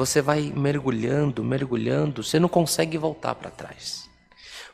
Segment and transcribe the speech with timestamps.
[0.00, 4.08] você vai mergulhando, mergulhando, você não consegue voltar para trás.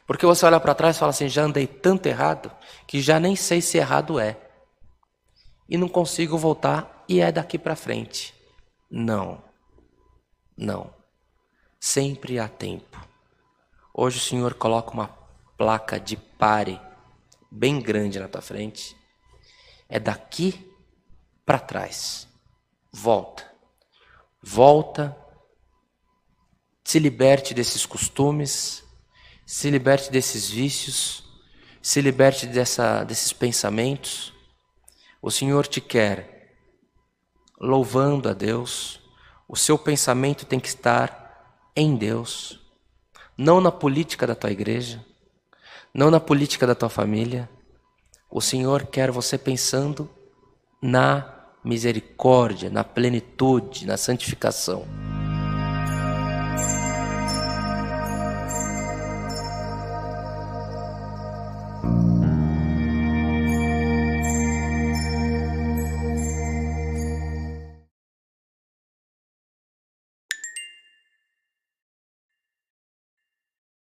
[0.06, 2.52] Porque você olha para trás e fala assim: já andei tanto errado
[2.86, 4.38] que já nem sei se errado é.
[5.68, 8.32] E não consigo voltar e é daqui para frente.
[8.88, 9.42] Não.
[10.56, 10.94] Não.
[11.80, 12.96] Sempre há tempo.
[13.92, 15.08] Hoje o Senhor coloca uma
[15.58, 16.80] placa de pare
[17.50, 18.96] bem grande na tua frente.
[19.88, 20.72] É daqui
[21.44, 22.28] para trás.
[22.92, 23.55] Volta.
[24.42, 25.16] Volta.
[26.84, 28.84] Se liberte desses costumes,
[29.44, 31.24] se liberte desses vícios,
[31.82, 34.32] se liberte dessa, desses pensamentos.
[35.20, 36.56] O Senhor te quer
[37.60, 39.00] louvando a Deus.
[39.48, 42.58] O seu pensamento tem que estar em Deus,
[43.36, 45.04] não na política da tua igreja,
[45.92, 47.48] não na política da tua família.
[48.30, 50.10] O Senhor quer você pensando
[50.80, 51.35] na
[51.66, 54.84] misericórdia, na plenitude, na santificação.